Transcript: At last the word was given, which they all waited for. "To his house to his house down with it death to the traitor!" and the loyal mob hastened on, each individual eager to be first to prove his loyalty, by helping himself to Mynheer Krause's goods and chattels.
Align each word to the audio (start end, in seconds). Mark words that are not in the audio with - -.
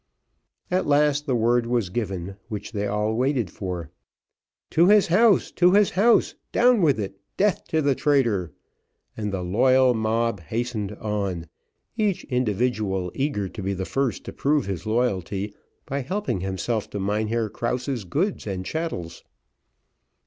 At 0.71 0.87
last 0.87 1.27
the 1.27 1.35
word 1.35 1.67
was 1.67 1.91
given, 1.91 2.37
which 2.49 2.71
they 2.71 2.87
all 2.87 3.13
waited 3.15 3.51
for. 3.51 3.91
"To 4.71 4.87
his 4.87 5.05
house 5.09 5.51
to 5.51 5.73
his 5.73 5.91
house 5.91 6.33
down 6.51 6.81
with 6.81 6.99
it 6.99 7.19
death 7.37 7.67
to 7.67 7.83
the 7.83 7.93
traitor!" 7.93 8.51
and 9.15 9.31
the 9.31 9.43
loyal 9.43 9.93
mob 9.93 10.39
hastened 10.39 10.93
on, 10.93 11.45
each 11.95 12.23
individual 12.23 13.11
eager 13.13 13.47
to 13.49 13.61
be 13.61 13.75
first 13.75 14.23
to 14.23 14.33
prove 14.33 14.65
his 14.65 14.87
loyalty, 14.87 15.53
by 15.85 15.99
helping 15.99 16.39
himself 16.39 16.89
to 16.89 16.99
Mynheer 16.99 17.47
Krause's 17.47 18.03
goods 18.03 18.47
and 18.47 18.65
chattels. 18.65 19.23